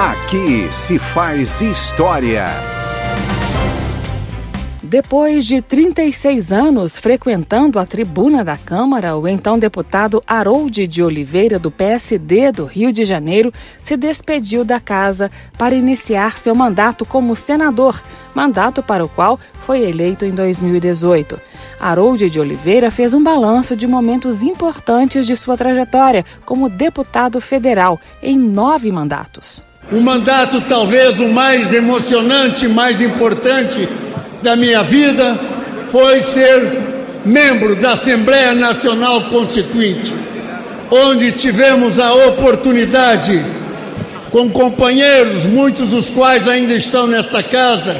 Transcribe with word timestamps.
Aqui 0.00 0.66
se 0.72 0.98
faz 0.98 1.60
história. 1.60 2.46
Depois 4.82 5.44
de 5.44 5.60
36 5.60 6.50
anos 6.50 6.98
frequentando 6.98 7.78
a 7.78 7.84
tribuna 7.84 8.42
da 8.42 8.56
Câmara, 8.56 9.14
o 9.14 9.28
então 9.28 9.58
deputado 9.58 10.22
Harold 10.26 10.86
de 10.86 11.02
Oliveira, 11.02 11.58
do 11.58 11.70
PSD 11.70 12.50
do 12.50 12.64
Rio 12.64 12.94
de 12.94 13.04
Janeiro, 13.04 13.52
se 13.82 13.94
despediu 13.94 14.64
da 14.64 14.80
casa 14.80 15.30
para 15.58 15.74
iniciar 15.74 16.38
seu 16.38 16.54
mandato 16.54 17.04
como 17.04 17.36
senador, 17.36 18.00
mandato 18.34 18.82
para 18.82 19.04
o 19.04 19.08
qual 19.08 19.38
foi 19.66 19.82
eleito 19.82 20.24
em 20.24 20.30
2018. 20.30 21.38
Harold 21.78 22.30
de 22.30 22.40
Oliveira 22.40 22.90
fez 22.90 23.12
um 23.12 23.22
balanço 23.22 23.76
de 23.76 23.86
momentos 23.86 24.42
importantes 24.42 25.26
de 25.26 25.36
sua 25.36 25.58
trajetória 25.58 26.24
como 26.46 26.70
deputado 26.70 27.38
federal 27.38 28.00
em 28.22 28.38
nove 28.38 28.90
mandatos. 28.90 29.62
O 29.92 30.00
mandato 30.00 30.60
talvez 30.60 31.18
o 31.18 31.28
mais 31.28 31.72
emocionante, 31.72 32.68
mais 32.68 33.00
importante 33.00 33.88
da 34.40 34.54
minha 34.54 34.82
vida 34.82 35.38
foi 35.90 36.22
ser 36.22 36.78
membro 37.24 37.74
da 37.74 37.92
Assembleia 37.92 38.54
Nacional 38.54 39.22
Constituinte, 39.24 40.14
onde 40.90 41.32
tivemos 41.32 41.98
a 41.98 42.12
oportunidade, 42.12 43.44
com 44.30 44.48
companheiros, 44.48 45.44
muitos 45.44 45.88
dos 45.88 46.08
quais 46.08 46.48
ainda 46.48 46.72
estão 46.72 47.08
nesta 47.08 47.42
casa, 47.42 47.96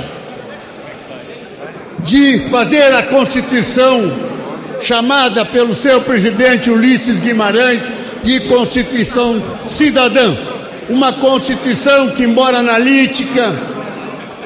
de 2.04 2.48
fazer 2.48 2.94
a 2.94 3.02
Constituição 3.02 4.12
chamada 4.80 5.44
pelo 5.44 5.74
seu 5.74 6.00
presidente 6.00 6.70
Ulisses 6.70 7.18
Guimarães 7.18 7.82
de 8.22 8.40
Constituição 8.40 9.42
Cidadã. 9.66 10.49
Uma 10.90 11.12
Constituição 11.12 12.10
que, 12.10 12.24
embora 12.24 12.58
analítica, 12.58 13.54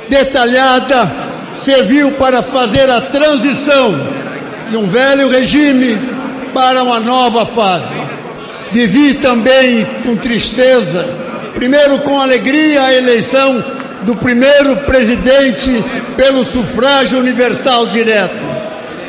detalhada, 0.08 1.10
serviu 1.54 2.12
para 2.12 2.42
fazer 2.42 2.90
a 2.90 3.00
transição 3.00 3.94
de 4.68 4.76
um 4.76 4.86
velho 4.88 5.28
regime 5.28 5.98
para 6.52 6.82
uma 6.82 7.00
nova 7.00 7.46
fase. 7.46 7.94
Vivi 8.70 9.14
também 9.14 9.86
com 10.04 10.16
tristeza, 10.16 11.08
primeiro 11.54 12.00
com 12.00 12.20
alegria, 12.20 12.82
a 12.82 12.94
eleição 12.94 13.64
do 14.02 14.14
primeiro 14.14 14.76
presidente 14.78 15.82
pelo 16.16 16.44
sufrágio 16.44 17.18
universal 17.18 17.86
direto. 17.86 18.44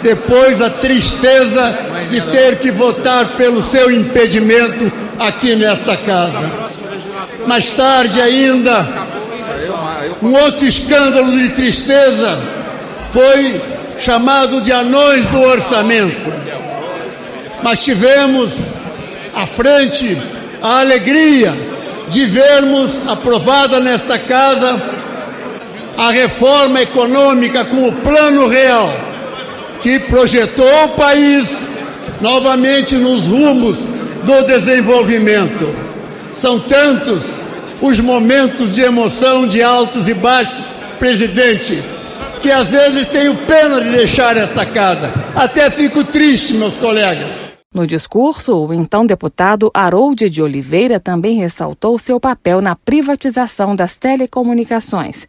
Depois 0.02 0.62
a 0.62 0.70
tristeza 0.70 1.78
de 2.10 2.22
ter 2.22 2.60
que 2.60 2.72
votar 2.72 3.28
pelo 3.30 3.62
seu 3.62 3.92
impedimento 3.92 4.92
aqui 5.20 5.56
nesta 5.56 5.98
casa. 5.98 6.40
Mais 7.48 7.72
tarde 7.72 8.22
ainda, 8.22 8.88
um 10.22 10.34
outro 10.34 10.66
escândalo 10.66 11.32
de 11.32 11.50
tristeza 11.50 12.42
foi 13.12 13.62
chamado 13.98 14.62
de 14.62 14.72
anões 14.72 15.26
do 15.28 15.42
orçamento. 15.42 16.34
Mas 17.64 17.84
tivemos 17.84 18.54
à 19.34 19.46
frente 19.46 20.18
a 20.62 20.80
alegria 20.80 21.54
de 22.10 22.26
vermos 22.26 23.08
aprovada 23.08 23.80
nesta 23.80 24.18
casa 24.20 24.82
a 25.98 26.12
reforma 26.12 26.82
econômica 26.82 27.64
com 27.66 27.88
o 27.88 27.94
Plano 27.94 28.48
Real, 28.48 28.94
que 29.82 29.98
projetou 30.00 30.86
o 30.86 30.90
país 30.90 31.70
novamente 32.22 32.96
nos 32.96 33.28
rumos 33.28 33.80
do 34.24 34.42
desenvolvimento. 34.44 35.85
São 36.36 36.60
tantos 36.60 37.34
os 37.82 38.00
momentos 38.00 38.76
de 38.76 38.82
emoção, 38.82 39.48
de 39.48 39.64
altos 39.64 40.08
e 40.08 40.14
baixos, 40.14 40.58
presidente, 41.00 41.82
que 42.42 42.52
às 42.52 42.68
vezes 42.68 43.08
tenho 43.08 43.36
pena 43.46 43.80
de 43.82 43.90
deixar 43.90 44.36
esta 44.36 44.66
casa. 44.66 45.12
Até 45.34 45.70
fico 45.70 46.04
triste, 46.04 46.54
meus 46.54 46.78
colegas. 46.78 47.56
No 47.74 47.88
discurso, 47.88 48.56
o 48.56 48.74
então 48.74 49.06
deputado 49.06 49.70
Harold 49.74 50.30
de 50.30 50.42
Oliveira 50.42 51.00
também 51.00 51.38
ressaltou 51.38 51.98
seu 52.00 52.20
papel 52.20 52.62
na 52.62 52.76
privatização 52.76 53.76
das 53.76 53.98
telecomunicações. 53.98 55.28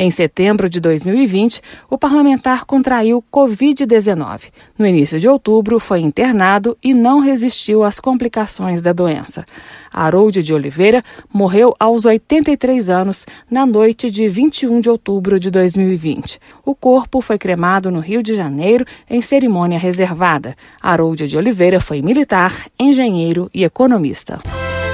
Em 0.00 0.12
setembro 0.12 0.70
de 0.70 0.78
2020, 0.78 1.60
o 1.90 1.98
parlamentar 1.98 2.64
contraiu 2.64 3.20
Covid-19. 3.32 4.42
No 4.78 4.86
início 4.86 5.18
de 5.18 5.28
outubro, 5.28 5.80
foi 5.80 5.98
internado 5.98 6.78
e 6.80 6.94
não 6.94 7.18
resistiu 7.18 7.82
às 7.82 7.98
complicações 7.98 8.80
da 8.80 8.92
doença. 8.92 9.44
Harold 9.92 10.40
de 10.40 10.54
Oliveira 10.54 11.02
morreu 11.34 11.74
aos 11.80 12.04
83 12.04 12.88
anos 12.88 13.26
na 13.50 13.66
noite 13.66 14.08
de 14.08 14.28
21 14.28 14.80
de 14.80 14.88
outubro 14.88 15.40
de 15.40 15.50
2020. 15.50 16.38
O 16.64 16.76
corpo 16.76 17.20
foi 17.20 17.36
cremado 17.36 17.90
no 17.90 17.98
Rio 17.98 18.22
de 18.22 18.36
Janeiro 18.36 18.84
em 19.10 19.20
cerimônia 19.20 19.80
reservada. 19.80 20.54
Harold 20.80 21.26
de 21.26 21.36
Oliveira 21.36 21.80
foi 21.80 22.02
militar, 22.02 22.54
engenheiro 22.78 23.50
e 23.52 23.64
economista. 23.64 24.38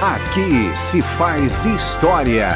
Aqui 0.01 0.75
se 0.75 1.03
faz 1.03 1.67
história. 1.67 2.49